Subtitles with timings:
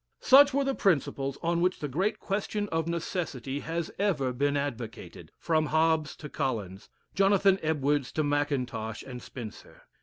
[0.21, 5.31] Such were the principles on which the great question of Necessity has ever been advocated
[5.37, 9.83] from Hobbes to Collins, Jonathan Ed wards to Mackintosh and Spencer.